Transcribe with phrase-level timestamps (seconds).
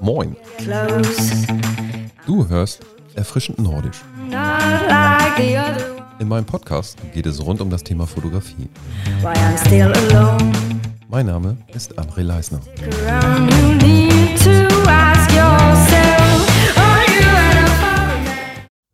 [0.00, 0.36] Moin,
[2.26, 2.80] du hörst
[3.14, 4.02] Erfrischend Nordisch.
[6.18, 8.68] In meinem Podcast geht es rund um das Thema Fotografie.
[9.20, 10.52] Why I'm still alone.
[11.08, 12.60] Mein Name ist André Leisner.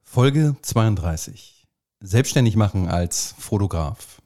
[0.05, 1.67] Folge 32.
[2.01, 4.21] Selbstständig machen als Fotograf.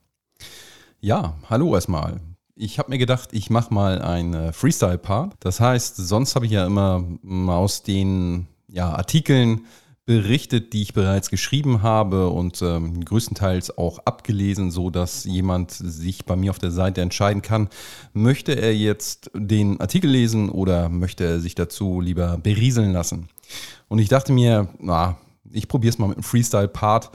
[1.00, 2.20] Ja, hallo erstmal.
[2.54, 5.36] Ich habe mir gedacht, ich mache mal einen Freestyle-Part.
[5.40, 9.66] Das heißt, sonst habe ich ja immer mm, aus den ja, Artikeln
[10.04, 16.26] berichtet, die ich bereits geschrieben habe und ähm, größtenteils auch abgelesen, so dass jemand sich
[16.26, 17.68] bei mir auf der Seite entscheiden kann,
[18.12, 23.28] möchte er jetzt den Artikel lesen oder möchte er sich dazu lieber berieseln lassen.
[23.88, 25.16] Und ich dachte mir, na,
[25.52, 27.10] ich probiere es mal mit einem Freestyle-Part.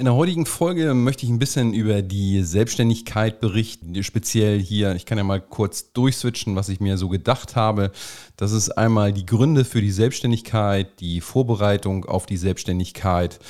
[0.00, 4.94] In der heutigen Folge möchte ich ein bisschen über die Selbstständigkeit berichten, speziell hier.
[4.94, 7.92] Ich kann ja mal kurz durchswitchen, was ich mir so gedacht habe.
[8.38, 13.40] Das ist einmal die Gründe für die Selbstständigkeit, die Vorbereitung auf die Selbstständigkeit,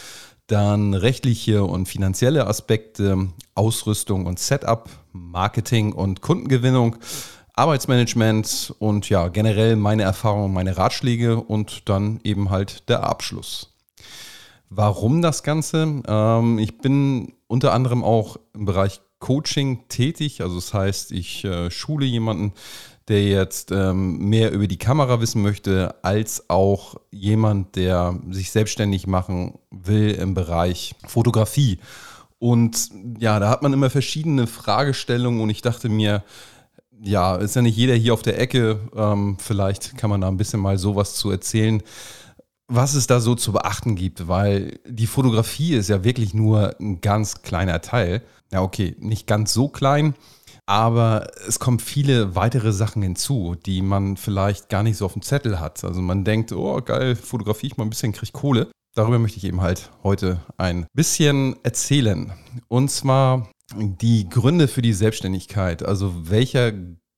[0.49, 6.97] dann rechtliche und finanzielle Aspekte, Ausrüstung und Setup, Marketing und Kundengewinnung.
[7.55, 13.71] Arbeitsmanagement und ja, generell meine Erfahrungen, meine Ratschläge und dann eben halt der Abschluss.
[14.71, 16.01] Warum das Ganze?
[16.07, 20.43] Ähm, ich bin unter anderem auch im Bereich Coaching tätig.
[20.43, 22.53] Also das heißt, ich äh, schule jemanden,
[23.09, 29.09] der jetzt ähm, mehr über die Kamera wissen möchte, als auch jemand, der sich selbstständig
[29.09, 31.81] machen will im Bereich Fotografie.
[32.39, 36.23] Und ja, da hat man immer verschiedene Fragestellungen und ich dachte mir,
[37.03, 38.79] ja, ist ja nicht jeder hier auf der Ecke.
[38.95, 41.83] Ähm, vielleicht kann man da ein bisschen mal sowas zu erzählen
[42.71, 47.01] was es da so zu beachten gibt, weil die Fotografie ist ja wirklich nur ein
[47.01, 48.23] ganz kleiner Teil.
[48.53, 50.15] Ja, okay, nicht ganz so klein,
[50.67, 55.23] aber es kommen viele weitere Sachen hinzu, die man vielleicht gar nicht so auf dem
[55.23, 55.85] Zettel hat.
[55.85, 58.71] Also man denkt, oh geil, fotografiere ich mal ein bisschen, kriege Kohle.
[58.95, 62.33] Darüber möchte ich eben halt heute ein bisschen erzählen.
[62.69, 65.85] Und zwar die Gründe für die Selbstständigkeit.
[65.85, 66.73] Also welcher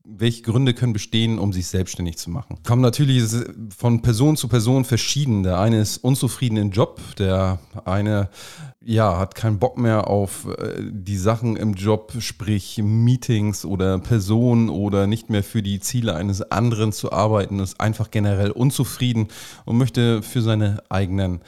[0.04, 2.58] welche Gründe können bestehen, um sich selbstständig zu machen?
[2.66, 3.22] Kommen natürlich
[3.76, 5.42] von Person zu Person verschieden.
[5.42, 8.28] Der eine ist unzufrieden im Job, der eine
[8.84, 14.68] ja, hat keinen Bock mehr auf äh, die Sachen im Job, sprich Meetings oder Personen
[14.68, 19.28] oder nicht mehr für die Ziele eines anderen zu arbeiten, ist einfach generell unzufrieden
[19.64, 21.40] und möchte für seine eigenen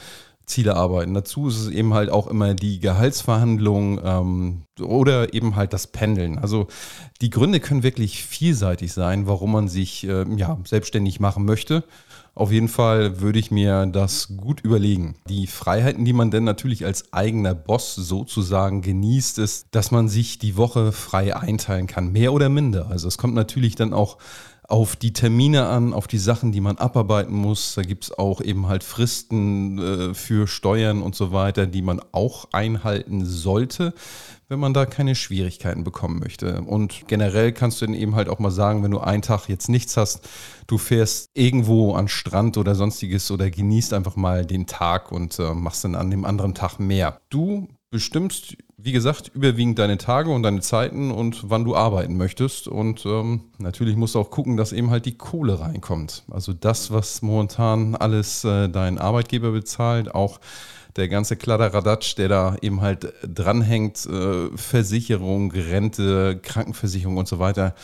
[0.46, 1.14] Ziele arbeiten.
[1.14, 6.38] Dazu ist es eben halt auch immer die Gehaltsverhandlung ähm, oder eben halt das Pendeln.
[6.38, 6.68] Also
[7.20, 11.84] die Gründe können wirklich vielseitig sein, warum man sich äh, ja, selbstständig machen möchte.
[12.36, 15.14] Auf jeden Fall würde ich mir das gut überlegen.
[15.28, 20.40] Die Freiheiten, die man denn natürlich als eigener Boss sozusagen genießt, ist, dass man sich
[20.40, 22.88] die Woche frei einteilen kann, mehr oder minder.
[22.90, 24.18] Also es kommt natürlich dann auch
[24.68, 27.74] auf die Termine an, auf die Sachen, die man abarbeiten muss.
[27.74, 32.00] Da gibt es auch eben halt Fristen äh, für Steuern und so weiter, die man
[32.12, 33.92] auch einhalten sollte,
[34.48, 36.62] wenn man da keine Schwierigkeiten bekommen möchte.
[36.62, 39.68] Und generell kannst du dann eben halt auch mal sagen, wenn du einen Tag jetzt
[39.68, 40.28] nichts hast,
[40.66, 45.54] du fährst irgendwo an Strand oder sonstiges oder genießt einfach mal den Tag und äh,
[45.54, 47.20] machst dann an dem anderen Tag mehr.
[47.28, 52.68] Du bestimmst wie gesagt, überwiegend deine Tage und deine Zeiten und wann du arbeiten möchtest.
[52.68, 56.24] Und ähm, natürlich musst du auch gucken, dass eben halt die Kohle reinkommt.
[56.30, 60.40] Also das, was momentan alles äh, dein Arbeitgeber bezahlt, auch
[60.96, 67.74] der ganze Kladderadatsch, der da eben halt dranhängt, äh, Versicherung, Rente, Krankenversicherung und so weiter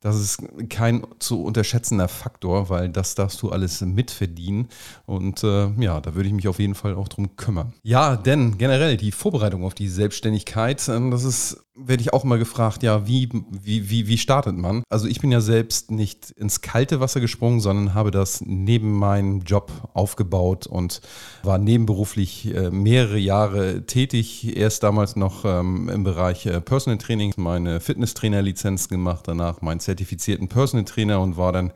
[0.00, 4.68] das ist kein zu unterschätzender Faktor, weil das darfst du alles mitverdienen.
[5.04, 7.74] Und äh, ja, da würde ich mich auf jeden Fall auch drum kümmern.
[7.82, 12.38] Ja, denn generell die Vorbereitung auf die Selbstständigkeit, äh, das ist werde ich auch mal
[12.38, 14.82] gefragt, ja, wie, wie, wie, wie startet man?
[14.88, 19.40] Also ich bin ja selbst nicht ins kalte Wasser gesprungen, sondern habe das neben meinem
[19.40, 21.00] Job aufgebaut und
[21.42, 24.56] war nebenberuflich äh, mehrere Jahre tätig.
[24.56, 30.48] Erst damals noch ähm, im Bereich äh, Personal Training, meine Fitnesstrainer-Lizenz gemacht, danach meinen zertifizierten
[30.48, 31.72] Personal Trainer und war dann,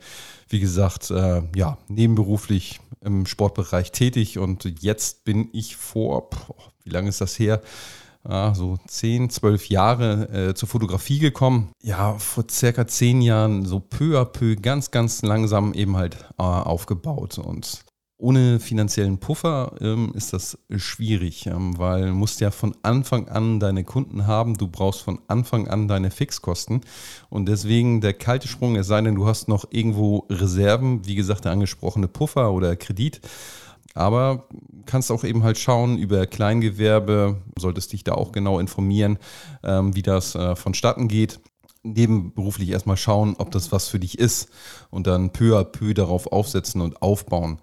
[0.49, 6.29] wie gesagt, äh, ja, nebenberuflich im Sportbereich tätig und jetzt bin ich vor,
[6.83, 7.61] wie lange ist das her?
[8.27, 11.71] Ja, so zehn, zwölf Jahre äh, zur Fotografie gekommen.
[11.83, 16.43] Ja, vor circa zehn Jahren so peu à peu, ganz, ganz langsam eben halt äh,
[16.43, 17.37] aufgebaut.
[17.37, 17.85] Und
[18.17, 23.59] ohne finanziellen Puffer ähm, ist das schwierig, ähm, weil du musst ja von Anfang an
[23.59, 26.81] deine Kunden haben, du brauchst von Anfang an deine Fixkosten
[27.29, 31.43] und deswegen der kalte Sprung, es sei denn, du hast noch irgendwo Reserven, wie gesagt,
[31.43, 33.19] der angesprochene Puffer oder Kredit,
[33.95, 34.47] aber
[34.85, 39.17] kannst auch eben halt schauen über Kleingewerbe, solltest dich da auch genau informieren,
[39.63, 41.39] ähm, wie das äh, vonstatten geht.
[41.83, 44.49] nebenberuflich erstmal schauen, ob das was für dich ist
[44.89, 47.59] und dann peu à peu darauf aufsetzen und aufbauen.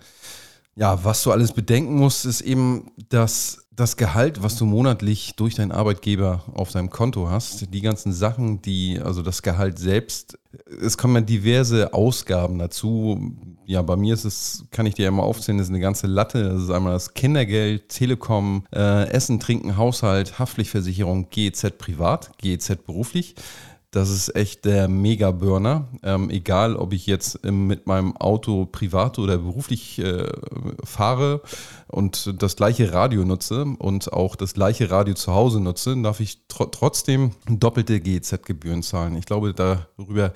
[0.75, 5.55] Ja, was du alles bedenken musst, ist eben, dass das Gehalt, was du monatlich durch
[5.55, 10.39] deinen Arbeitgeber auf deinem Konto hast, die ganzen Sachen, die, also das Gehalt selbst,
[10.81, 13.19] es kommen ja diverse Ausgaben dazu.
[13.65, 16.07] Ja, bei mir ist es, kann ich dir ja mal aufzählen, das ist eine ganze
[16.07, 16.45] Latte.
[16.45, 23.37] Das ist einmal das Kindergeld, Telekom, äh, Essen, Trinken, Haushalt, Haftpflichtversicherung, GEZ privat, GEZ beruflich.
[23.93, 25.87] Das ist echt der Mega-Burner.
[26.03, 30.29] Ähm, egal, ob ich jetzt ähm, mit meinem Auto privat oder beruflich äh,
[30.83, 31.43] fahre
[31.93, 36.47] und das gleiche Radio nutze und auch das gleiche Radio zu Hause nutze, darf ich
[36.49, 39.15] tr trotzdem doppelte GEZ-Gebühren zahlen.
[39.17, 40.33] Ich glaube, darüber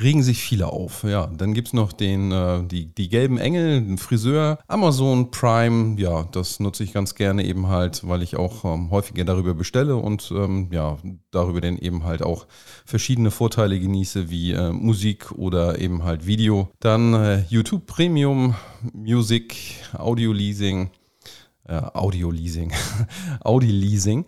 [0.00, 1.02] regen sich viele auf.
[1.02, 6.00] Ja, dann gibt es noch den, äh, die, die gelben Engel, den Friseur, Amazon Prime.
[6.00, 9.96] Ja, das nutze ich ganz gerne eben halt, weil ich auch ähm, häufiger darüber bestelle
[9.96, 10.98] und ähm, ja,
[11.32, 12.46] darüber dann eben halt auch
[12.86, 16.68] verschiedene Vorteile genieße, wie äh, Musik oder eben halt Video.
[16.78, 18.54] Dann äh, YouTube Premium,
[18.94, 19.56] Music,
[19.98, 20.91] Audio Leasing
[21.68, 22.72] äh, Audio-Leasing,
[23.44, 24.24] Audi-Leasing,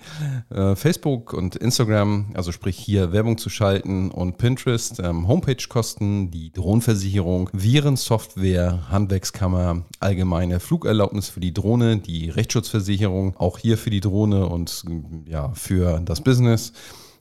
[0.50, 6.52] äh, Facebook und Instagram, also sprich hier Werbung zu schalten und Pinterest, ähm, Homepage-Kosten, die
[6.52, 14.46] Drohnenversicherung, Virensoftware, Handwerkskammer, allgemeine Flugerlaubnis für die Drohne, die Rechtsschutzversicherung, auch hier für die Drohne
[14.46, 14.84] und
[15.26, 16.72] ja, für das Business.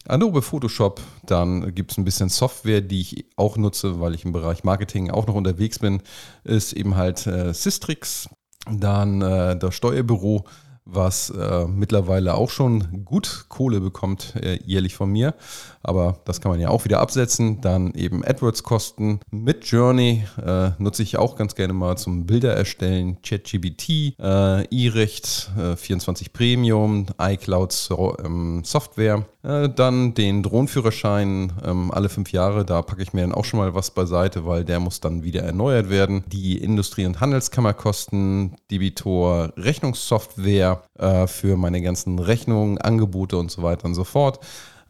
[0.06, 4.33] Adobe Photoshop, dann gibt es ein bisschen Software, die ich auch nutze, weil ich im
[4.33, 6.01] Bereich Marketing auch noch unterwegs bin,
[6.44, 8.30] ist eben halt äh, Systrix,
[8.69, 10.45] dann äh, das Steuerbüro,
[10.85, 15.33] was äh, mittlerweile auch schon gut Kohle bekommt äh, jährlich von mir.
[15.81, 17.62] Aber das kann man ja auch wieder absetzen.
[17.62, 23.18] Dann eben AdWords-Kosten mit Journey äh, nutze ich auch ganz gerne mal zum Bilder erstellen.
[23.21, 29.25] ChatGBT, äh, iRecht, 24 Premium, iCloud so, ähm, Software.
[29.44, 32.63] Äh, dann den Drohnenführerschein ähm, alle fünf Jahre.
[32.63, 35.44] Da packe ich mir dann auch schon mal was beiseite, weil der muss dann wieder
[35.44, 36.24] erneuert werden.
[36.27, 43.86] Die Industrie- und Handelskammerkosten, Debitor, Rechnungssoftware äh, für meine ganzen Rechnungen, Angebote und so weiter
[43.86, 44.40] und so fort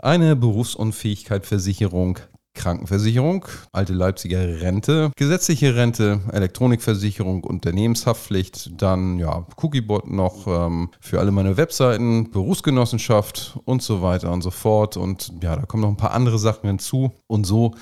[0.04, 2.20] eine Berufsunfähigkeitsversicherung,
[2.56, 11.32] Krankenversicherung, alte Leipziger Rente, gesetzliche Rente, Elektronikversicherung, Unternehmenshaftpflicht, dann ja Cookiebot noch ähm, für alle
[11.32, 14.98] meine Webseiten, Berufsgenossenschaft und so weiter und so fort.
[14.98, 17.12] Und ja, da kommen noch ein paar andere Sachen hinzu.
[17.26, 17.74] Und so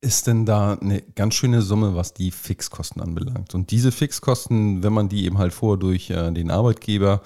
[0.00, 3.54] ist denn da eine ganz schöne Summe, was die Fixkosten anbelangt.
[3.54, 7.20] Und diese Fixkosten, wenn man die eben halt vor durch äh, den Arbeitgeber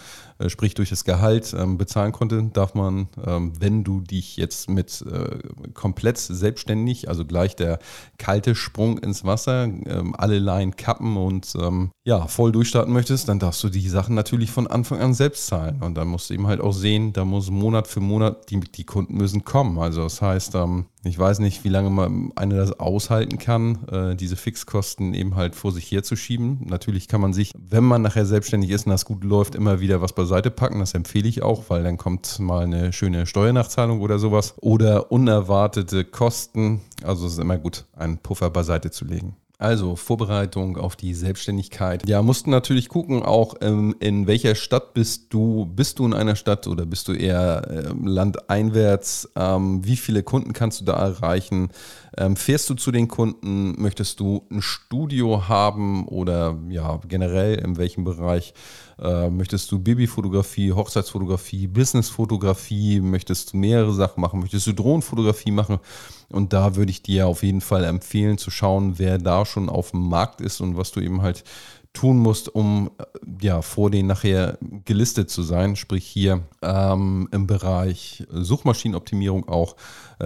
[0.48, 5.04] sprich durch das Gehalt ähm, bezahlen konnte, darf man, ähm, wenn du dich jetzt mit
[5.10, 5.38] äh,
[5.74, 7.78] komplett selbstständig, also gleich der
[8.18, 11.52] kalte Sprung ins Wasser, ähm, alle Laien kappen und
[12.04, 15.80] ja, voll durchstarten möchtest, dann darfst du die Sachen natürlich von Anfang an selbst zahlen.
[15.82, 18.84] Und dann musst du eben halt auch sehen, da muss Monat für Monat, die, die
[18.84, 19.78] Kunden müssen kommen.
[19.78, 20.56] Also das heißt,
[21.04, 25.56] ich weiß nicht, wie lange man einer das aushalten kann, äh, diese Fixkosten eben halt
[25.56, 26.60] vor sich herzuschieben.
[26.66, 30.00] Natürlich kann man sich, wenn man nachher selbstständig ist und das gut läuft, immer wieder
[30.00, 30.80] was beiseite Seite packen.
[30.80, 34.54] Das empfehle ich auch, weil dann kommt mal eine schöne Steuernachzahlung oder sowas.
[34.60, 36.80] Oder unerwartete Kosten.
[37.04, 39.36] Also es ist immer gut, einen Puffer beiseite zu legen.
[39.62, 42.08] Also Vorbereitung auf die Selbstständigkeit.
[42.08, 45.66] Ja, mussten natürlich gucken, auch ähm, in welcher Stadt bist du?
[45.66, 49.30] Bist du in einer Stadt oder bist du eher ähm, landeinwärts?
[49.36, 51.68] Ähm, wie viele Kunden kannst du da erreichen?
[52.18, 53.80] Ähm, fährst du zu den Kunden?
[53.80, 58.54] Möchtest du ein Studio haben oder ja, generell in welchem Bereich?
[59.00, 63.00] Äh, möchtest du Babyfotografie, Hochzeitsfotografie, Businessfotografie?
[63.00, 64.40] Möchtest du mehrere Sachen machen?
[64.40, 65.78] Möchtest du Drohnenfotografie machen?
[66.32, 69.90] Und da würde ich dir auf jeden Fall empfehlen zu schauen, wer da schon auf
[69.90, 71.44] dem Markt ist und was du eben halt
[71.92, 73.04] tun musst, um äh,
[73.42, 75.76] ja vor denen nachher gelistet zu sein.
[75.76, 79.76] Sprich hier ähm, im Bereich Suchmaschinenoptimierung auch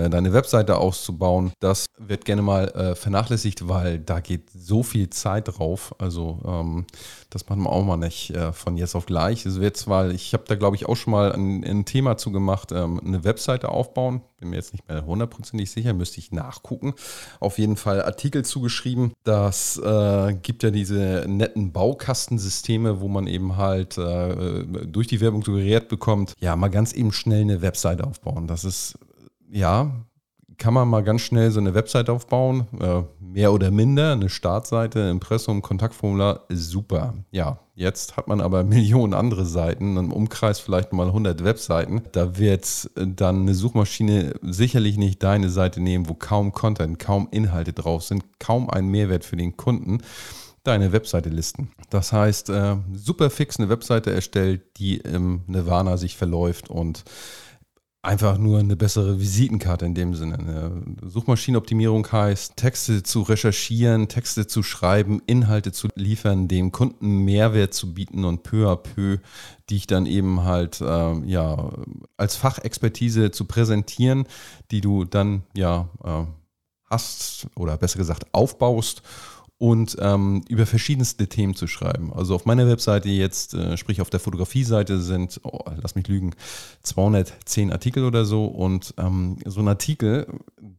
[0.08, 1.52] deine Webseite auszubauen.
[1.60, 5.94] Das wird gerne mal äh, vernachlässigt, weil da geht so viel Zeit drauf.
[5.98, 6.86] Also ähm,
[7.30, 9.46] das macht man auch mal nicht äh, von jetzt auf gleich.
[9.46, 12.30] Es wird zwar, ich habe da glaube ich auch schon mal ein, ein Thema zu
[12.30, 14.22] gemacht, ähm, eine Webseite aufbauen.
[14.38, 16.94] Bin mir jetzt nicht mehr hundertprozentig sicher, müsste ich nachgucken.
[17.40, 19.12] Auf jeden Fall Artikel zugeschrieben.
[19.24, 25.42] Das äh, gibt ja diese netten Baukastensysteme, wo man eben halt äh, durch die Werbung
[25.42, 28.46] suggeriert bekommt, ja, mal ganz eben schnell eine Webseite aufbauen.
[28.46, 28.98] Das ist
[29.50, 29.90] ja,
[30.58, 35.00] kann man mal ganz schnell so eine Website aufbauen, äh, mehr oder minder, eine Startseite,
[35.00, 37.14] Impressum, Kontaktformular, super.
[37.30, 42.02] Ja, jetzt hat man aber Millionen andere Seiten, im Umkreis vielleicht mal 100 Webseiten.
[42.12, 47.72] Da wird dann eine Suchmaschine sicherlich nicht deine Seite nehmen, wo kaum Content, kaum Inhalte
[47.72, 49.98] drauf sind, kaum ein Mehrwert für den Kunden
[50.64, 51.70] deine Webseite listen.
[51.90, 57.04] Das heißt, äh, super fix eine Webseite erstellt, die im Nirvana sich verläuft und
[58.06, 60.38] einfach nur eine bessere Visitenkarte in dem Sinne.
[60.38, 67.74] Eine Suchmaschinenoptimierung heißt, Texte zu recherchieren, Texte zu schreiben, Inhalte zu liefern, dem Kunden Mehrwert
[67.74, 69.18] zu bieten und peu à peu,
[69.68, 71.70] die ich dann eben halt äh, ja
[72.16, 74.26] als Fachexpertise zu präsentieren,
[74.70, 76.24] die du dann ja äh,
[76.88, 79.02] hast oder besser gesagt aufbaust
[79.58, 82.12] und ähm, über verschiedenste Themen zu schreiben.
[82.12, 86.34] Also auf meiner Webseite jetzt, äh, sprich auf der Fotografie-Seite sind, oh, lass mich lügen,
[86.82, 90.26] 210 Artikel oder so und ähm, so ein Artikel,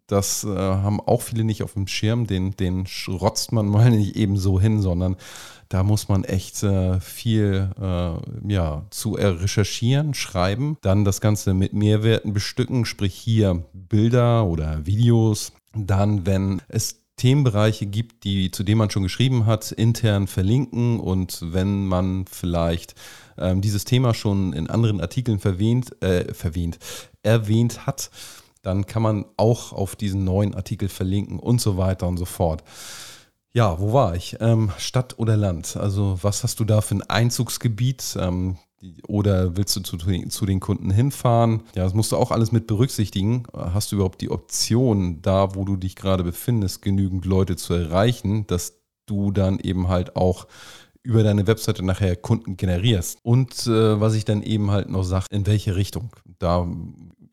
[0.05, 4.15] das äh, haben auch viele nicht auf dem Schirm, den, den schrotzt man mal nicht
[4.15, 5.17] eben so hin, sondern
[5.69, 11.74] da muss man echt äh, viel äh, ja, zu recherchieren, schreiben, dann das Ganze mit
[11.74, 15.51] Mehrwerten bestücken, sprich hier Bilder oder Videos.
[15.75, 21.39] Dann, wenn es Themenbereiche gibt, die, zu denen man schon geschrieben hat, intern verlinken und
[21.41, 22.95] wenn man vielleicht
[23.38, 26.77] ähm, dieses Thema schon in anderen Artikeln verwähnt, äh, verwähnt,
[27.24, 28.12] erwähnt hat,
[28.62, 32.63] dann kann man auch auf diesen neuen Artikel verlinken und so weiter und so fort.
[33.51, 34.38] Ja, wo war ich?
[34.39, 35.75] Ähm, Stadt oder Land?
[35.77, 38.15] Also was hast du da für ein Einzugsgebiet?
[38.19, 38.57] Ähm,
[39.07, 41.63] oder willst du zu, zu, den Kunden hinfahren?
[41.75, 43.43] Ja, das musst du auch alles mit berücksichtigen.
[43.53, 48.46] Hast du überhaupt die Option, da wo du dich gerade befindest, genügend Leute zu erreichen,
[48.48, 50.48] dass du dann eben halt auch
[51.01, 53.19] über deine Webseite nachher Kunden generierst.
[53.24, 56.10] Und äh, was ich dann eben halt noch sage, in welche Richtung.
[56.38, 56.67] Da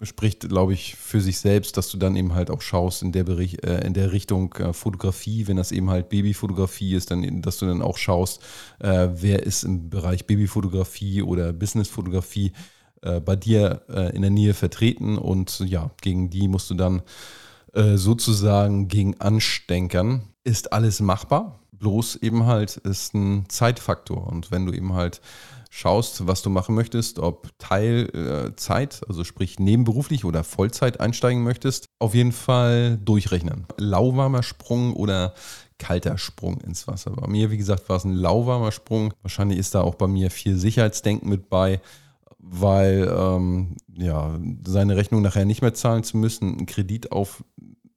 [0.03, 3.25] spricht, glaube ich, für sich selbst, dass du dann eben halt auch schaust in der,
[3.25, 7.59] Bericht, äh, in der Richtung äh, Fotografie, wenn das eben halt Babyfotografie ist, dann, dass
[7.59, 8.43] du dann auch schaust,
[8.81, 12.53] äh, wer ist im Bereich Babyfotografie oder Businessfotografie
[13.03, 17.03] äh, bei dir äh, in der Nähe vertreten und ja, gegen die musst du dann
[17.73, 20.23] äh, sozusagen gegen anstenkern.
[20.43, 25.21] Ist alles machbar, bloß eben halt ist ein Zeitfaktor und wenn du eben halt
[25.77, 31.89] schaust, was du machen möchtest, ob Teilzeit, äh, also sprich nebenberuflich oder Vollzeit einsteigen möchtest,
[31.99, 33.67] auf jeden Fall durchrechnen.
[33.77, 35.35] Lauwarmer Sprung oder
[35.79, 37.11] kalter Sprung ins Wasser.
[37.11, 39.15] Bei mir, wie gesagt, war es ein lauwarmer Sprung.
[39.23, 41.81] Wahrscheinlich ist da auch bei mir viel Sicherheitsdenken mit bei,
[42.39, 47.43] weil ähm, ja, seine Rechnung nachher nicht mehr zahlen zu müssen, einen Kredit auf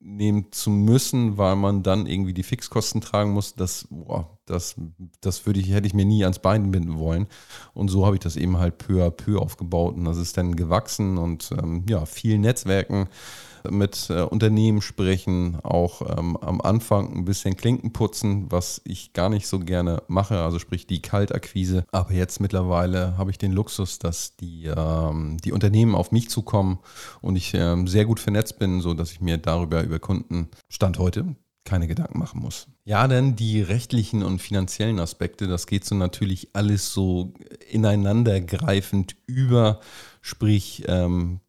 [0.08, 4.76] nehmen zu müssen, weil man dann irgendwie die Fixkosten tragen muss, das, boah, das,
[5.20, 7.28] das würde ich, hätte ich mir nie ans Bein binden wollen.
[7.74, 10.56] Und so habe ich das eben halt peu à peu aufgebaut und das ist dann
[10.56, 13.10] gewachsen und ähm, ja, viel Netzwerken
[13.72, 19.30] mit äh, Unternehmen sprechen, auch ähm, am Anfang ein bisschen Klinken putzen, was ich gar
[19.30, 21.86] nicht so gerne mache, also sprich die Kaltakquise.
[21.92, 26.80] Aber jetzt mittlerweile habe ich den Luxus, dass die, ähm, die Unternehmen auf mich zukommen
[27.22, 31.36] und ich ähm, sehr gut vernetzt bin, sodass ich mir darüber über Kunden Stand heute
[31.68, 32.68] keine Gedanken machen muss.
[32.86, 37.34] Ja, denn die rechtlichen und finanziellen Aspekte, das geht so natürlich alles so
[37.70, 39.82] ineinandergreifend über.
[40.28, 41.40] Sprich, ähm,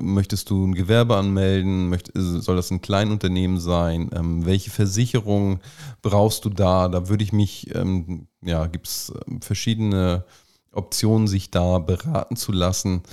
[0.00, 1.88] möchtest du ein Gewerbe anmelden?
[1.88, 4.10] Möcht, soll das ein Kleinunternehmen sein?
[4.12, 5.60] Ähm, welche Versicherung
[6.02, 6.88] brauchst du da?
[6.88, 10.24] Da würde ich mich, ähm, ja, gibt es ähm, verschiedene
[10.72, 13.04] Optionen, sich da beraten zu lassen.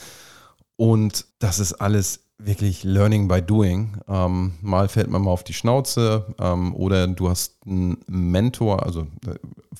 [0.75, 3.97] Und das ist alles wirklich Learning by Doing.
[4.07, 9.05] Ähm, mal fällt man mal auf die Schnauze ähm, oder du hast einen Mentor, also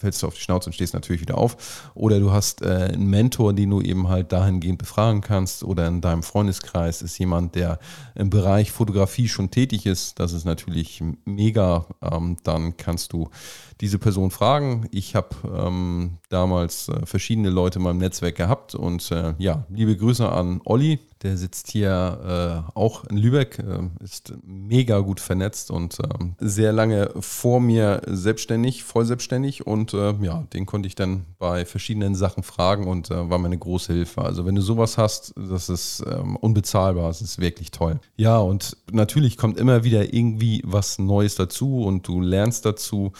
[0.01, 1.91] fällst du auf die Schnauze und stehst natürlich wieder auf.
[1.93, 5.63] Oder du hast äh, einen Mentor, den du eben halt dahingehend befragen kannst.
[5.63, 7.79] Oder in deinem Freundeskreis ist jemand, der
[8.15, 10.20] im Bereich Fotografie schon tätig ist.
[10.20, 11.86] Das ist natürlich mega.
[12.01, 13.29] Ähm, dann kannst du
[13.81, 14.88] diese Person fragen.
[14.91, 19.98] Ich habe ähm, damals äh, verschiedene Leute in meinem Netzwerk gehabt und äh, ja, liebe
[19.98, 21.00] Grüße an Olli.
[21.24, 26.72] Der sitzt hier äh, auch in Lübeck, äh, ist mega gut vernetzt und ähm, sehr
[26.72, 32.16] lange vor mir selbstständig, voll selbstständig und äh, ja, den konnte ich dann bei verschiedenen
[32.16, 34.22] Sachen fragen und äh, war mir eine große Hilfe.
[34.22, 38.00] Also wenn du sowas hast, das ist ähm, unbezahlbar, das ist wirklich toll.
[38.18, 43.14] Ja, und natürlich kommt immer wieder irgendwie was Neues dazu und du lernst dazu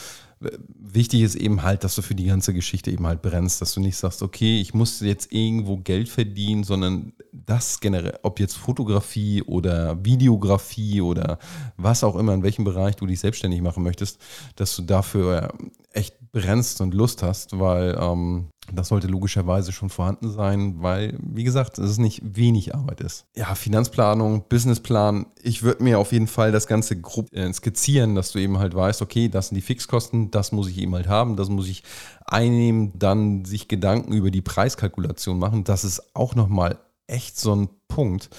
[0.80, 3.80] wichtig ist eben halt, dass du für die ganze Geschichte eben halt brennst, dass du
[3.80, 9.44] nicht sagst, okay, ich muss jetzt irgendwo Geld verdienen, sondern das generell, ob jetzt Fotografie
[9.44, 11.40] oder Videografie oder
[11.78, 14.20] was auch immer, in welchem Bereich du dich selbstständig machen möchtest,
[14.56, 15.54] dass du dafür
[15.94, 21.44] echt brennst und Lust hast, weil ähm, das sollte logischerweise schon vorhanden sein, weil, wie
[21.44, 23.26] gesagt, es nicht wenig Arbeit ist.
[23.36, 25.26] Ja, Finanzplanung, Businessplan.
[25.42, 28.76] Ich würde mir auf jeden Fall das Ganze grob äh, skizzieren, dass du eben halt
[28.76, 31.84] weißt, okay, das sind die Fixkosten, das muss ich eben halt haben, das muss ich
[32.26, 35.64] einnehmen, dann sich Gedanken über die Preiskalkulation machen.
[35.64, 36.78] Das ist auch nochmal
[37.08, 38.30] echt so ein Punkt,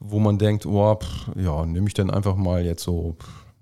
[0.00, 3.16] wo man denkt, oh, pff, ja, nehme ich dann einfach mal jetzt so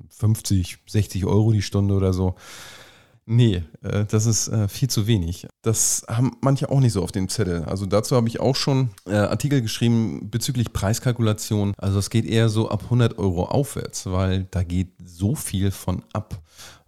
[0.08, 2.34] 50, 60 Euro die Stunde oder so
[3.28, 5.48] Nee, äh, das ist äh, viel zu wenig.
[5.62, 7.64] Das haben manche auch nicht so auf dem Zettel.
[7.64, 11.74] Also dazu habe ich auch schon äh, Artikel geschrieben bezüglich Preiskalkulation.
[11.76, 16.04] Also es geht eher so ab 100 Euro aufwärts, weil da geht so viel von
[16.12, 16.40] ab.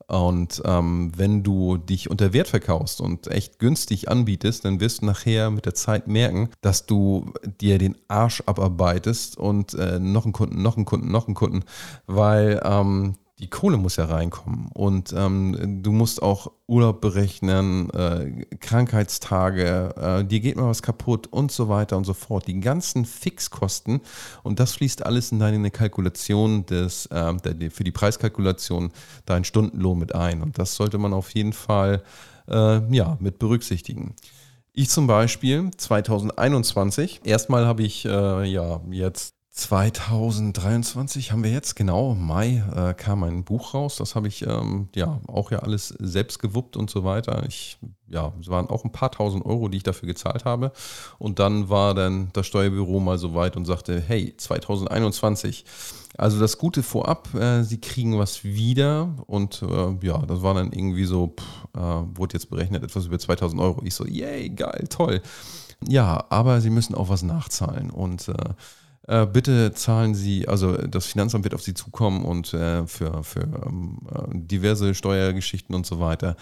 [0.06, 5.06] Und ähm, wenn du dich unter Wert verkaufst und echt günstig anbietest, dann wirst du
[5.06, 10.32] nachher mit der Zeit merken, dass du dir den Arsch abarbeitest und äh, noch einen
[10.32, 11.64] Kunden, noch einen Kunden, noch einen Kunden,
[12.06, 18.44] weil ähm, die Kohle muss ja reinkommen und ähm, du musst auch Urlaub berechnen, äh,
[18.56, 22.46] Krankheitstage, äh, dir geht mal was kaputt und so weiter und so fort.
[22.46, 24.00] Die ganzen Fixkosten
[24.42, 28.90] und das fließt alles in deine Kalkulation des, äh, der, für die Preiskalkulation
[29.24, 32.02] deinen Stundenlohn mit ein und das sollte man auf jeden Fall
[32.48, 34.14] äh, ja, mit berücksichtigen.
[34.72, 42.14] Ich zum Beispiel 2021, erstmal habe ich äh, ja jetzt 2023 haben wir jetzt, genau,
[42.14, 43.96] Mai äh, kam ein Buch raus.
[43.96, 47.44] Das habe ich ähm, ja auch ja alles selbst gewuppt und so weiter.
[47.48, 50.70] Ich, ja, es waren auch ein paar tausend Euro, die ich dafür gezahlt habe.
[51.18, 55.64] Und dann war dann das Steuerbüro mal so weit und sagte, hey, 2021.
[56.16, 60.72] Also das Gute vorab, äh, sie kriegen was wieder und äh, ja, das war dann
[60.72, 63.82] irgendwie so, pff, äh, wurde jetzt berechnet, etwas über 2000 Euro.
[63.84, 65.20] Ich so, yay, geil, toll.
[65.84, 68.28] Ja, aber sie müssen auch was nachzahlen und
[69.08, 73.22] äh, äh, bitte zahlen Sie, also das Finanzamt wird auf Sie zukommen und äh, für,
[73.24, 76.36] für ähm, äh, diverse Steuergeschichten und so weiter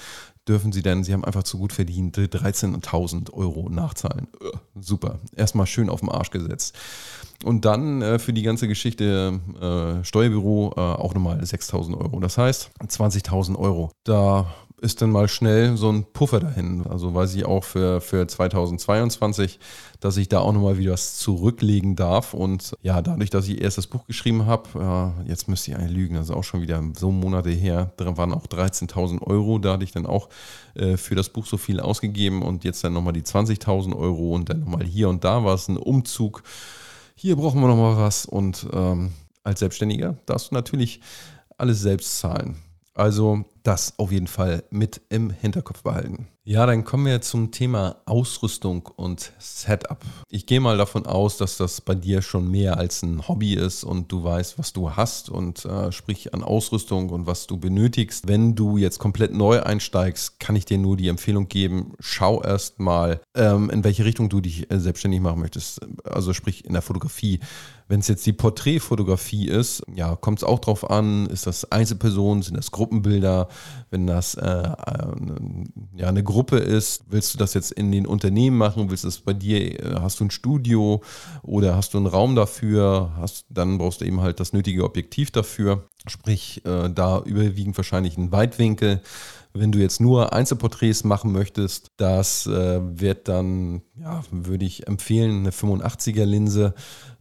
[0.49, 4.29] dürfen Sie denn, Sie haben einfach zu gut verdient, 13.000 Euro nachzahlen.
[4.41, 6.77] Äh, super, erstmal schön auf den Arsch gesetzt.
[7.45, 12.21] Und dann äh, für die ganze Geschichte äh, Steuerbüro äh, auch nochmal 6.000 Euro.
[12.21, 13.91] Das heißt 20.000 Euro.
[14.05, 14.47] Da
[14.81, 16.87] ist dann mal schnell so ein Puffer dahin.
[16.87, 19.59] Also weiß ich auch für, für 2022,
[20.01, 22.35] dass ich da auch nochmal wieder was zurücklegen darf.
[22.35, 25.97] Und ja, dadurch, dass ich erst das Buch geschrieben habe, äh, jetzt müsste ich eigentlich
[25.97, 29.59] lügen, das ist auch schon wieder so Monate her, da waren auch 13.000 Euro.
[29.59, 30.29] Da hatte ich dann auch
[30.75, 34.51] äh, für das Buch so viel ausgegeben und jetzt dann nochmal die 20.000 Euro und
[34.51, 36.43] dann nochmal hier und da war es ein Umzug.
[37.15, 41.01] Hier brauchen wir nochmal was und ähm, als Selbstständiger darfst du natürlich
[41.57, 42.57] alles selbst zahlen.
[42.93, 46.29] Also das auf jeden Fall mit im Hinterkopf behalten.
[46.49, 49.99] Ja, dann kommen wir zum Thema Ausrüstung und Setup.
[50.29, 53.83] Ich gehe mal davon aus, dass das bei dir schon mehr als ein Hobby ist
[53.83, 58.29] und du weißt, was du hast und äh, sprich an Ausrüstung und was du benötigst.
[58.29, 62.79] Wenn du jetzt komplett neu einsteigst, kann ich dir nur die Empfehlung geben, schau erst
[62.79, 65.81] mal, ähm, in welche Richtung du dich äh, selbstständig machen möchtest.
[66.05, 67.41] Also sprich in der Fotografie.
[67.89, 72.43] Wenn es jetzt die Porträtfotografie ist, ja, kommt es auch drauf an, ist das Einzelpersonen,
[72.43, 73.49] sind das Gruppenbilder,
[73.91, 74.73] wenn das äh, äh,
[75.97, 79.19] ja, eine Gruppe ist, willst du das jetzt in den Unternehmen machen, willst du das
[79.19, 81.03] bei dir, äh, hast du ein Studio
[81.43, 85.31] oder hast du einen Raum dafür, hast, dann brauchst du eben halt das nötige Objektiv
[85.31, 89.03] dafür, sprich äh, da überwiegend wahrscheinlich ein Weitwinkel.
[89.53, 95.39] Wenn du jetzt nur Einzelporträts machen möchtest, das äh, wird dann, ja, würde ich empfehlen,
[95.39, 96.75] eine 85er Linse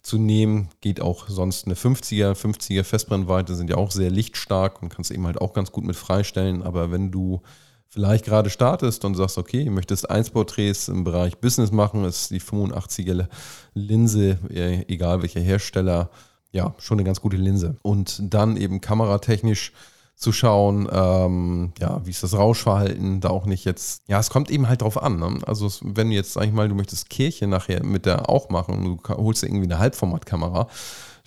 [0.06, 0.70] zu nehmen.
[0.82, 2.34] Geht auch sonst eine 50er.
[2.34, 5.96] 50er Festbrennweite sind ja auch sehr lichtstark und kannst eben halt auch ganz gut mit
[5.96, 6.62] freistellen.
[6.62, 7.42] Aber wenn du
[7.88, 12.42] vielleicht gerade startest und sagst, okay, du möchtest Einsporträts im Bereich Business machen, ist die
[12.42, 13.28] 85er
[13.74, 16.12] Linse, äh, egal welcher Hersteller,
[16.52, 17.78] ja, schon eine ganz gute Linse.
[17.82, 19.74] Und dann eben kameratechnisch
[20.16, 24.50] zu schauen, ähm, ja, wie ist das Rauschverhalten, da auch nicht jetzt, ja, es kommt
[24.50, 25.20] eben halt drauf an.
[25.20, 25.40] Ne?
[25.46, 28.76] Also wenn du jetzt, sag ich mal, du möchtest Kirche nachher mit der auch machen
[28.76, 30.68] und du holst irgendwie eine Halbformatkamera,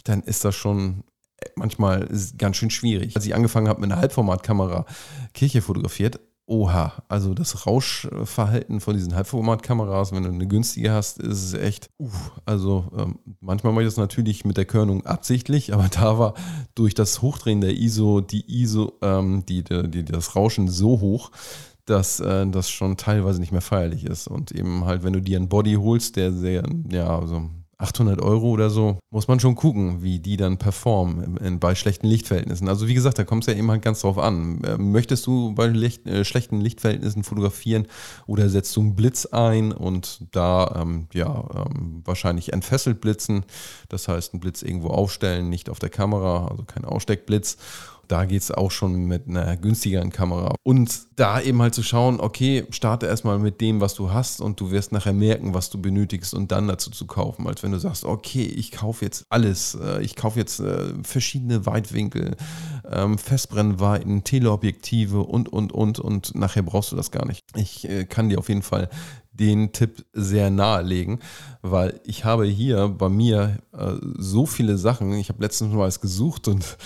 [0.05, 1.05] dann ist das schon
[1.55, 3.15] manchmal ganz schön schwierig.
[3.15, 4.87] Als ich angefangen habe mit einer Halbformatkamera
[5.35, 6.19] Kirche fotografiert,
[6.51, 11.91] Oha, also das Rauschverhalten von diesen Halbformatkameras, wenn du eine günstige hast, ist es echt,
[11.99, 12.09] uh,
[12.47, 16.33] also ähm, manchmal mache ich das natürlich mit der Körnung absichtlich, aber da war
[16.75, 21.33] durch das Hochdrehen der ISO, die ISO, ähm, die, die, die, das Rauschen so hoch,
[21.85, 24.27] dass äh, das schon teilweise nicht mehr feierlich ist.
[24.27, 28.49] Und eben halt, wenn du dir einen Body holst, der sehr, ja, also 800 Euro
[28.49, 32.69] oder so, muss man schon gucken, wie die dann performen bei schlechten Lichtverhältnissen.
[32.69, 34.61] Also wie gesagt, da kommt es ja eben halt ganz drauf an.
[34.67, 37.87] Ähm, möchtest du bei Licht, äh, schlechten Lichtverhältnissen fotografieren
[38.27, 43.45] oder setzt du einen Blitz ein und da ähm, ja ähm, wahrscheinlich entfesselt blitzen,
[43.89, 47.59] das heißt einen Blitz irgendwo aufstellen, nicht auf der Kamera, also kein Aussteckblitz
[48.09, 50.55] da geht es auch schon mit einer günstigeren Kamera.
[50.63, 54.59] Und da eben halt zu schauen, okay, starte erstmal mit dem, was du hast und
[54.61, 57.47] du wirst nachher merken, was du benötigst und dann dazu zu kaufen.
[57.47, 59.75] Als wenn du sagst, okay, ich kaufe jetzt alles.
[59.75, 62.37] Äh, ich kaufe jetzt äh, verschiedene Weitwinkel,
[62.91, 66.01] ähm, Festbrennweiten, Teleobjektive und, und, und.
[66.01, 67.43] Und nachher brauchst du das gar nicht.
[67.57, 68.89] Ich äh, kann dir auf jeden Fall
[69.31, 71.21] den Tipp sehr nahelegen,
[71.63, 73.59] weil ich habe hier bei mir
[74.19, 75.13] so viele Sachen.
[75.13, 76.77] Ich habe letztens mal was gesucht und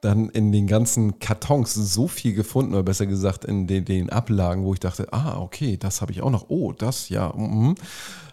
[0.00, 4.64] dann in den ganzen Kartons so viel gefunden, oder besser gesagt in den, den Ablagen,
[4.64, 6.46] wo ich dachte, ah, okay, das habe ich auch noch.
[6.48, 7.32] Oh, das, ja.
[7.36, 7.74] mhm.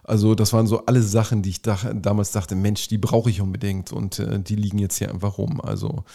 [0.04, 3.42] Also das waren so alle Sachen, die ich dach, damals dachte, Mensch, die brauche ich
[3.42, 5.60] unbedingt und äh, die liegen jetzt hier einfach rum.
[5.60, 6.06] Also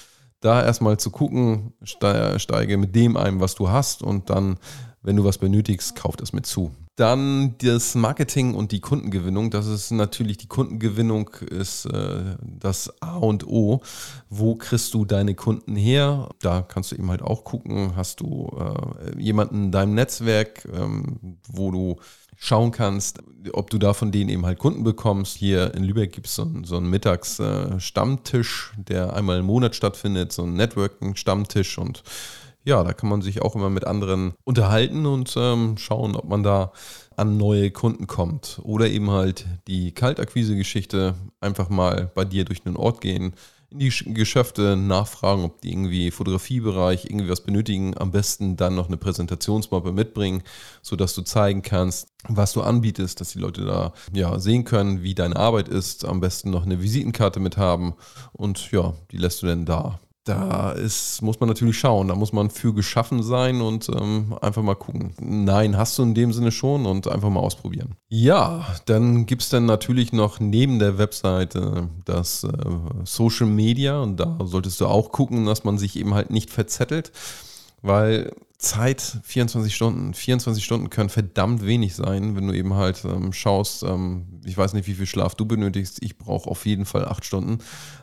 [0.40, 4.56] da erstmal zu gucken, ste- steige mit dem ein, was du hast und dann,
[5.02, 6.70] wenn du was benötigst, kauf das mit zu.
[6.96, 9.50] Dann das Marketing und die Kundengewinnung.
[9.50, 13.80] Das ist natürlich, die Kundengewinnung ist äh, das A und O.
[14.28, 16.28] Wo kriegst du deine Kunden her?
[16.40, 21.38] Da kannst du eben halt auch gucken, hast du äh, jemanden in deinem Netzwerk, ähm,
[21.48, 21.96] wo du
[22.36, 23.20] schauen kannst,
[23.52, 25.36] ob du da von denen eben halt Kunden bekommst.
[25.36, 30.32] Hier in Lübeck gibt es so, einen- so einen Mittags-Stammtisch, der einmal im Monat stattfindet,
[30.32, 32.02] so ein Networking-Stammtisch und
[32.64, 36.42] ja, da kann man sich auch immer mit anderen unterhalten und ähm, schauen, ob man
[36.42, 36.72] da
[37.16, 38.60] an neue Kunden kommt.
[38.62, 43.34] Oder eben halt die Kaltakquise-Geschichte, einfach mal bei dir durch einen Ort gehen,
[43.70, 47.96] in die Sch- Geschäfte nachfragen, ob die irgendwie Fotografiebereich irgendwie was benötigen.
[47.96, 50.42] Am besten dann noch eine Präsentationsmappe mitbringen,
[50.82, 55.14] sodass du zeigen kannst, was du anbietest, dass die Leute da ja sehen können, wie
[55.14, 56.04] deine Arbeit ist.
[56.04, 57.94] Am besten noch eine Visitenkarte mit haben
[58.32, 59.98] und ja, die lässt du dann da.
[60.24, 64.62] Da ist, muss man natürlich schauen, da muss man für geschaffen sein und ähm, einfach
[64.62, 65.14] mal gucken.
[65.20, 67.96] Nein, hast du in dem Sinne schon und einfach mal ausprobieren.
[68.08, 72.48] Ja, dann gibt es dann natürlich noch neben der Webseite das äh,
[73.04, 77.10] Social Media und da solltest du auch gucken, dass man sich eben halt nicht verzettelt,
[77.80, 83.32] weil Zeit 24 Stunden, 24 Stunden können verdammt wenig sein, wenn du eben halt ähm,
[83.32, 87.04] schaust, ähm, ich weiß nicht, wie viel Schlaf du benötigst, ich brauche auf jeden Fall
[87.06, 87.58] acht Stunden.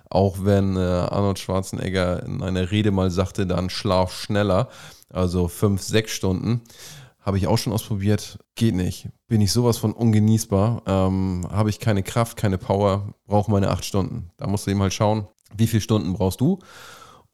[0.09, 4.67] Auch wenn äh, Arnold Schwarzenegger in einer Rede mal sagte, dann schlaf schneller,
[5.09, 6.61] also fünf, sechs Stunden.
[7.21, 8.39] Habe ich auch schon ausprobiert.
[8.55, 9.09] Geht nicht.
[9.27, 10.83] Bin ich sowas von ungenießbar.
[10.85, 14.31] Ähm, Habe ich keine Kraft, keine Power, brauche meine acht Stunden.
[14.37, 16.59] Da musst du eben halt schauen, wie viele Stunden brauchst du.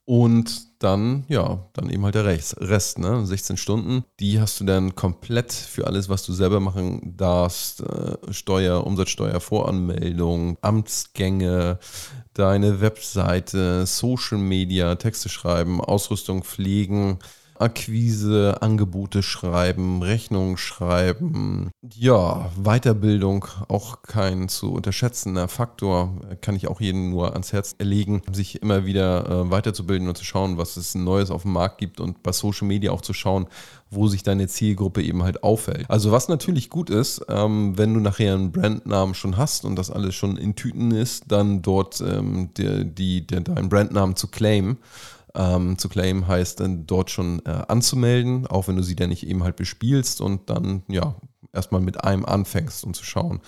[0.06, 3.26] Und dann, ja, dann eben halt der Rest, ne?
[3.26, 4.04] 16 Stunden.
[4.20, 7.80] Die hast du dann komplett für alles, was du selber machen darfst.
[7.80, 11.80] Äh, Steuer, Umsatzsteuer, Voranmeldung, Amtsgänge,
[12.34, 17.18] deine Webseite, Social Media, Texte schreiben, Ausrüstung pflegen,
[17.60, 21.70] Akquise, Angebote schreiben, Rechnungen schreiben.
[21.94, 28.22] Ja, Weiterbildung, auch kein zu unterschätzender Faktor, kann ich auch jedem nur ans Herz legen,
[28.32, 32.00] sich immer wieder äh, weiterzubilden und zu schauen, was es Neues auf dem Markt gibt
[32.00, 33.46] und bei Social Media auch zu schauen,
[33.90, 35.88] wo sich deine Zielgruppe eben halt aufhält.
[35.88, 39.90] Also was natürlich gut ist, ähm, wenn du nachher einen Brandnamen schon hast und das
[39.90, 44.78] alles schon in Tüten ist, dann dort ähm, die, die, die, deinen Brandnamen zu claimen.
[45.36, 49.26] Ähm, zu claimen heißt dann dort schon äh, anzumelden, auch wenn du sie dann nicht
[49.26, 51.14] eben halt bespielst und dann ja
[51.52, 53.40] erstmal mit einem anfängst, um zu schauen.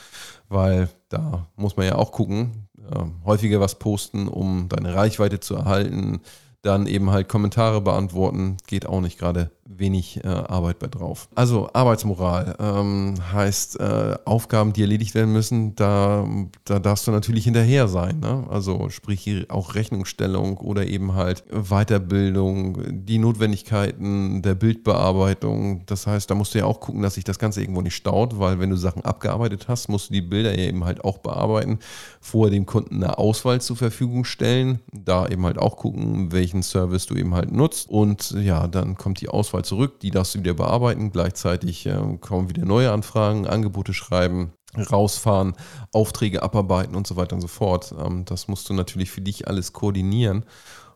[0.49, 5.55] Weil da muss man ja auch gucken, äh, häufiger was posten, um deine Reichweite zu
[5.55, 6.21] erhalten,
[6.63, 11.29] dann eben halt Kommentare beantworten, geht auch nicht gerade wenig äh, Arbeit bei drauf.
[11.35, 16.27] Also Arbeitsmoral ähm, heißt äh, Aufgaben, die erledigt werden müssen, da,
[16.65, 18.21] da darfst du natürlich hinterher sein.
[18.21, 18.47] Ne?
[18.49, 25.85] Also sprich auch Rechnungsstellung oder eben halt Weiterbildung, die Notwendigkeiten der Bildbearbeitung.
[25.87, 28.39] Das heißt, da musst du ja auch gucken, dass sich das Ganze irgendwo nicht staut,
[28.39, 31.79] weil wenn du Sachen abgearbeitet hast, musst du die Bilder ja eben halt auch bearbeiten,
[32.21, 37.07] vorher dem Kunden eine Auswahl zur Verfügung stellen, da eben halt auch gucken, welchen Service
[37.07, 40.55] du eben halt nutzt und ja, dann kommt die Auswahl zurück, die darfst du wieder
[40.55, 45.55] bearbeiten, gleichzeitig äh, kommen wieder neue Anfragen, Angebote schreiben, rausfahren,
[45.93, 47.95] Aufträge abarbeiten und so weiter und so fort.
[47.99, 50.45] Ähm, das musst du natürlich für dich alles koordinieren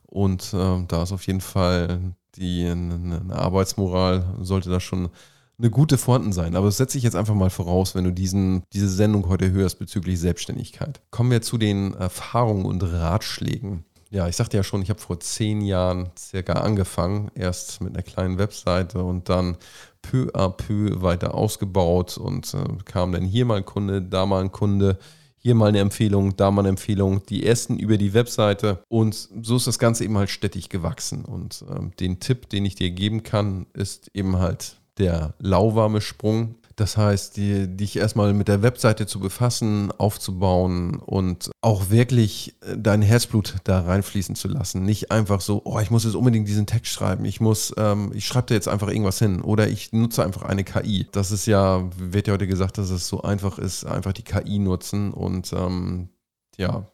[0.07, 5.11] und äh, da ist auf jeden Fall die eine Arbeitsmoral sollte da schon
[5.59, 6.57] eine gute vorhanden sein.
[6.57, 9.79] Aber das setze ich jetzt einfach mal voraus, wenn du diesen, diese Sendung heute hörst
[9.79, 11.01] bezüglich Selbstständigkeit.
[11.11, 13.85] Kommen wir zu den Erfahrungen und Ratschlägen.
[14.13, 18.03] Ja, ich sagte ja schon, ich habe vor zehn Jahren circa angefangen, erst mit einer
[18.03, 19.57] kleinen Webseite und dann
[20.03, 24.43] peu à peu weiter ausgebaut und äh, kam dann hier mal ein Kunde, da mal
[24.43, 24.99] ein Kunde,
[25.39, 29.57] hier mal eine Empfehlung, da mal eine Empfehlung, die ersten über die Webseite und so
[29.57, 33.23] ist das Ganze eben halt stetig gewachsen und ähm, den Tipp, den ich dir geben
[33.23, 36.57] kann, ist eben halt der lauwarme Sprung.
[36.77, 42.77] Das heißt, die, dich erstmal mit der Webseite zu befassen, aufzubauen und auch wirklich äh,
[42.79, 44.85] dein Herzblut da reinfließen zu lassen.
[44.85, 47.25] Nicht einfach so, oh, ich muss jetzt unbedingt diesen Text schreiben.
[47.25, 50.65] Ich muss, ähm, ich schreibe da jetzt einfach irgendwas hin oder ich nutze einfach eine
[50.65, 51.07] KI.
[51.13, 54.59] Das ist ja, wird ja heute gesagt, dass es so einfach ist, einfach die KI
[54.59, 56.09] nutzen und ähm,
[56.57, 56.87] ja,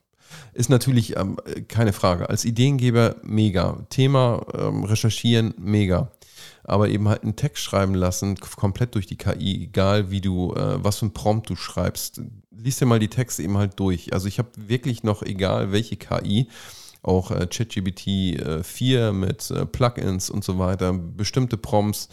[0.53, 1.37] ist natürlich ähm,
[1.69, 2.29] keine Frage.
[2.29, 3.87] Als Ideengeber mega.
[3.91, 6.11] Thema ähm, recherchieren mega.
[6.69, 10.85] Aber eben halt einen Text schreiben lassen, komplett durch die KI, egal wie du, äh,
[10.85, 12.21] was für ein Prompt du schreibst.
[12.51, 14.13] Lies dir mal die Texte eben halt durch.
[14.13, 16.49] Also ich habe wirklich noch, egal welche KI,
[17.03, 22.11] auch äh, ChatGPT äh, 4 mit äh, Plugins und so weiter, bestimmte Prompts,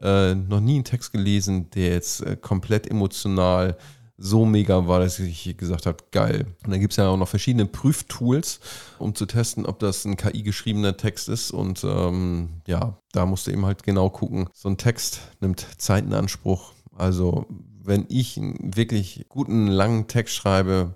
[0.00, 3.76] äh, noch nie einen Text gelesen, der jetzt äh, komplett emotional
[4.18, 6.46] so mega war, dass ich gesagt habe, geil.
[6.64, 8.60] Und dann gibt es ja auch noch verschiedene Prüftools,
[8.98, 11.50] um zu testen, ob das ein KI-geschriebener Text ist.
[11.50, 14.48] Und ähm, ja, da musst du eben halt genau gucken.
[14.54, 16.72] So ein Text nimmt Zeit in Anspruch.
[16.96, 17.46] Also
[17.82, 20.94] wenn ich einen wirklich guten, langen Text schreibe,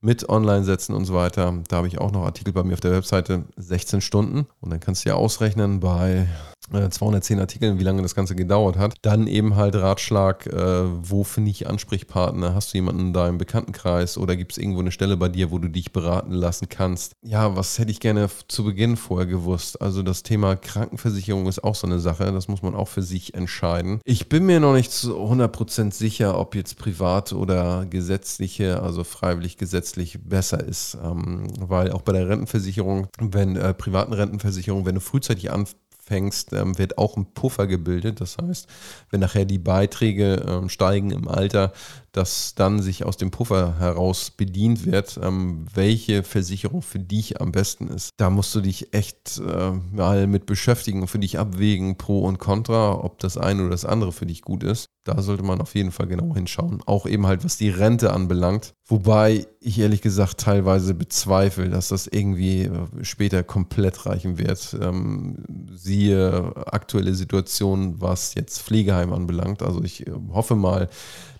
[0.00, 1.62] mit Online-Sätzen und so weiter.
[1.68, 4.46] Da habe ich auch noch Artikel bei mir auf der Webseite, 16 Stunden.
[4.60, 6.26] Und dann kannst du ja ausrechnen bei
[6.68, 8.94] 210 äh, Artikeln, wie lange das Ganze gedauert hat.
[9.02, 12.54] Dann eben halt Ratschlag, äh, wo finde ich Ansprechpartner?
[12.54, 15.58] Hast du jemanden da im Bekanntenkreis oder gibt es irgendwo eine Stelle bei dir, wo
[15.58, 17.12] du dich beraten lassen kannst?
[17.22, 19.80] Ja, was hätte ich gerne zu Beginn vorher gewusst?
[19.80, 23.34] Also das Thema Krankenversicherung ist auch so eine Sache, das muss man auch für sich
[23.34, 24.00] entscheiden.
[24.04, 29.56] Ich bin mir noch nicht zu 100% sicher, ob jetzt privat oder gesetzliche, also freiwillig
[29.56, 35.00] gesetzlich besser ist, ähm, weil auch bei der Rentenversicherung, wenn äh, privaten Rentenversicherung, wenn du
[35.00, 35.76] frühzeitig anfängst,
[36.10, 38.20] fängst, ähm, wird auch ein Puffer gebildet.
[38.20, 38.66] Das heißt,
[39.10, 41.72] wenn nachher die Beiträge ähm, steigen im Alter,
[42.12, 47.52] dass dann sich aus dem Puffer heraus bedient wird, ähm, welche Versicherung für dich am
[47.52, 48.10] besten ist.
[48.16, 52.38] Da musst du dich echt äh, mal mit beschäftigen und für dich abwägen, Pro und
[52.38, 54.86] Contra, ob das eine oder das andere für dich gut ist.
[55.04, 56.82] Da sollte man auf jeden Fall genau hinschauen.
[56.84, 58.74] Auch eben halt, was die Rente anbelangt.
[58.86, 64.76] Wobei ich ehrlich gesagt teilweise bezweifle, dass das irgendwie äh, später komplett reichen wird.
[64.80, 65.44] Ähm,
[65.74, 69.62] siehe aktuelle Situation, was jetzt Pflegeheim anbelangt.
[69.62, 70.88] Also ich äh, hoffe mal,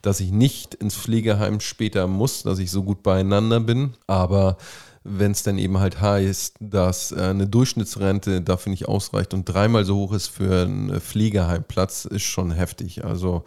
[0.03, 3.95] dass ich nicht ins Pflegeheim später muss, dass ich so gut beieinander bin.
[4.07, 4.57] Aber
[5.03, 9.85] wenn es dann eben halt heißt, dass äh, eine Durchschnittsrente dafür nicht ausreicht und dreimal
[9.85, 13.05] so hoch ist für einen Pflegeheimplatz, ist schon heftig.
[13.05, 13.45] Also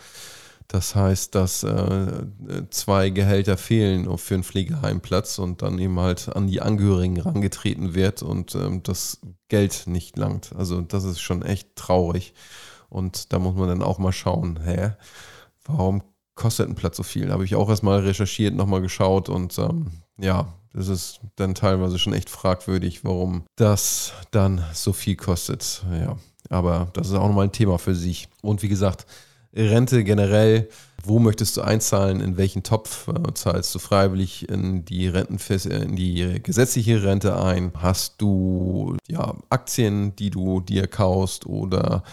[0.67, 2.23] das heißt, dass äh,
[2.71, 8.23] zwei Gehälter fehlen für einen Pflegeheimplatz und dann eben halt an die Angehörigen rangetreten wird
[8.23, 10.51] und ähm, das Geld nicht langt.
[10.55, 12.33] Also das ist schon echt traurig.
[12.89, 14.93] Und da muss man dann auch mal schauen, hä,
[15.65, 16.01] warum
[16.35, 17.27] kostet ein Platz so viel?
[17.27, 21.99] Da habe ich auch erstmal recherchiert, nochmal geschaut und ähm, ja, das ist dann teilweise
[21.99, 25.83] schon echt fragwürdig, warum das dann so viel kostet.
[25.91, 26.17] Ja,
[26.49, 28.27] aber das ist auch nochmal ein Thema für sich.
[28.41, 29.05] Und wie gesagt,
[29.55, 30.67] Rente generell,
[31.03, 35.95] wo möchtest du einzahlen, in welchen Topf äh, zahlst du freiwillig in die Rentenfest, in
[35.95, 37.71] die gesetzliche Rente ein?
[37.75, 42.03] Hast du ja Aktien, die du dir kaufst oder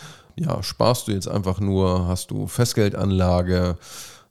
[0.40, 2.07] ja, sparst du jetzt einfach nur?
[2.07, 3.76] Hast du Festgeldanlage?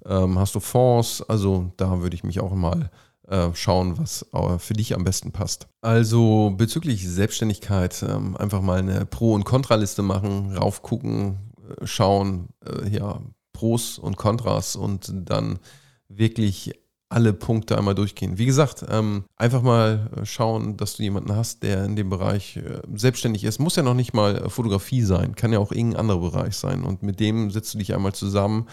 [0.06, 1.22] Ähm, hast du Fonds?
[1.28, 2.90] Also da würde ich mich auch mal
[3.28, 4.26] äh, schauen, was
[4.58, 5.68] für dich am besten passt.
[5.82, 12.90] Also bezüglich Selbstständigkeit ähm, einfach mal eine Pro- und Kontraliste machen, raufgucken, äh, schauen, äh,
[12.90, 13.22] ja,
[13.54, 15.60] Pros und Kontras und dann
[16.08, 16.74] wirklich
[17.10, 18.38] alle Punkte einmal durchgehen.
[18.38, 22.82] Wie gesagt, ähm, einfach mal schauen, dass du jemanden hast, der in dem Bereich äh,
[22.94, 23.60] selbstständig ist.
[23.60, 26.84] Muss ja noch nicht mal Fotografie sein, kann ja auch irgendein anderer Bereich sein.
[26.84, 28.68] Und mit dem setzt du dich einmal zusammen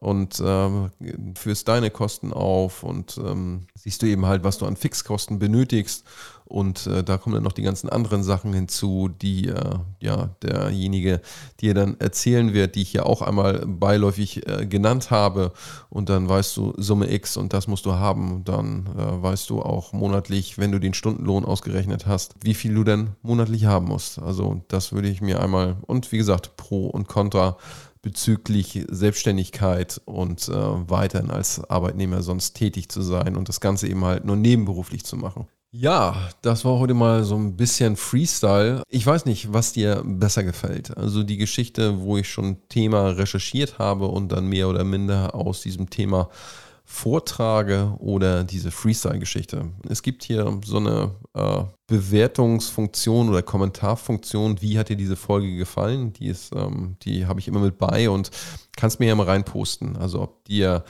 [0.00, 0.90] und ähm,
[1.36, 6.04] führst deine Kosten auf und ähm, siehst du eben halt, was du an Fixkosten benötigst.
[6.48, 11.20] Und äh, da kommen dann noch die ganzen anderen Sachen hinzu, die äh, ja derjenige
[11.60, 15.52] dir dann erzählen wird, die ich ja auch einmal beiläufig äh, genannt habe.
[15.90, 18.44] Und dann weißt du Summe X und das musst du haben.
[18.44, 22.82] Dann äh, weißt du auch monatlich, wenn du den Stundenlohn ausgerechnet hast, wie viel du
[22.82, 24.18] denn monatlich haben musst.
[24.18, 27.58] Also das würde ich mir einmal und wie gesagt Pro und Contra
[28.00, 34.02] bezüglich Selbstständigkeit und äh, weiterhin als Arbeitnehmer sonst tätig zu sein und das Ganze eben
[34.04, 35.46] halt nur nebenberuflich zu machen.
[35.70, 38.82] Ja, das war heute mal so ein bisschen Freestyle.
[38.88, 40.96] Ich weiß nicht, was dir besser gefällt.
[40.96, 45.60] Also die Geschichte, wo ich schon Thema recherchiert habe und dann mehr oder minder aus
[45.60, 46.30] diesem Thema
[46.86, 49.66] vortrage oder diese Freestyle-Geschichte.
[49.90, 54.62] Es gibt hier so eine äh, Bewertungsfunktion oder Kommentarfunktion.
[54.62, 56.14] Wie hat dir diese Folge gefallen?
[56.14, 58.30] Die ist, ähm, die habe ich immer mit bei und
[58.74, 59.98] kannst mir ja mal reinposten.
[59.98, 60.82] Also ob dir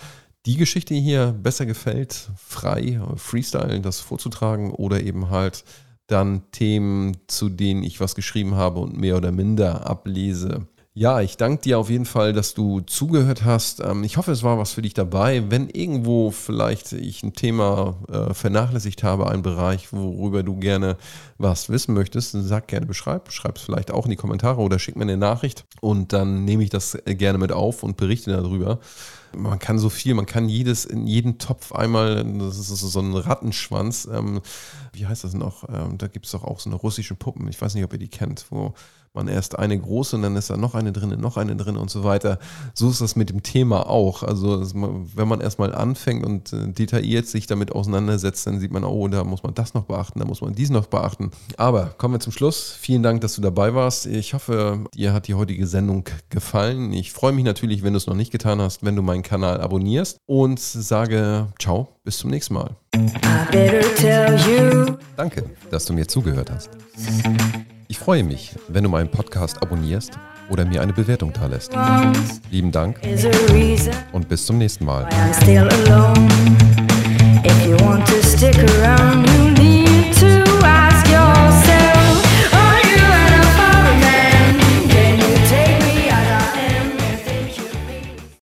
[0.48, 5.62] die Geschichte hier besser gefällt, frei, Freestyle, das vorzutragen oder eben halt
[6.06, 10.66] dann Themen, zu denen ich was geschrieben habe und mehr oder minder ablese.
[10.94, 13.80] Ja, ich danke dir auf jeden Fall, dass du zugehört hast.
[13.80, 15.44] Ähm, ich hoffe, es war was für dich dabei.
[15.50, 20.96] Wenn irgendwo vielleicht ich ein Thema äh, vernachlässigt habe, ein Bereich, worüber du gerne
[21.36, 23.22] was wissen möchtest, dann sag gerne Bescheid.
[23.28, 26.64] Schreib es vielleicht auch in die Kommentare oder schick mir eine Nachricht und dann nehme
[26.64, 28.80] ich das gerne mit auf und berichte darüber.
[29.36, 33.14] Man kann so viel, man kann jedes in jeden Topf einmal, das ist so ein
[33.14, 34.08] Rattenschwanz.
[34.10, 34.40] Ähm,
[34.92, 35.68] wie heißt das noch?
[35.68, 37.48] Ähm, da gibt es doch auch so eine russische Puppen.
[37.48, 38.74] Ich weiß nicht, ob ihr die kennt, wo
[39.14, 41.90] man erst eine große und dann ist da noch eine drin, noch eine drin und
[41.90, 42.38] so weiter.
[42.74, 44.22] So ist das mit dem Thema auch.
[44.22, 44.60] Also
[45.14, 49.24] wenn man erstmal anfängt und äh, detailliert sich damit auseinandersetzt, dann sieht man, oh, da
[49.24, 51.30] muss man das noch beachten, da muss man dies noch beachten.
[51.56, 52.76] Aber kommen wir zum Schluss.
[52.78, 54.06] Vielen Dank, dass du dabei warst.
[54.06, 56.92] Ich hoffe, dir hat die heutige Sendung gefallen.
[56.92, 59.60] Ich freue mich natürlich, wenn du es noch nicht getan hast, wenn du meinen Kanal
[59.60, 62.76] abonnierst und sage ciao, bis zum nächsten Mal.
[65.16, 66.70] Danke, dass du mir zugehört hast.
[67.90, 70.18] Ich freue mich, wenn du meinen Podcast abonnierst
[70.50, 71.72] oder mir eine Bewertung da lässt.
[72.50, 73.00] Lieben Dank
[74.12, 75.08] und bis zum nächsten Mal.